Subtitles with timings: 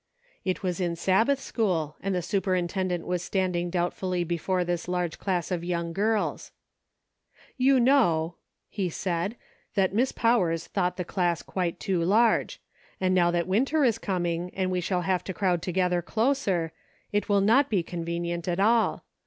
[0.43, 5.19] It was in Sabbath school, and the superintend ent was standing doubtfully before this large
[5.19, 6.51] class of young girls.
[7.55, 8.33] "You know,"
[8.67, 9.35] he said,
[9.75, 12.59] "that Miss Powers thought the class quite too large;
[12.99, 16.71] and now that winter is coming, and we shall have to crowd to gether closer,
[17.11, 19.05] it will not be convenient at all.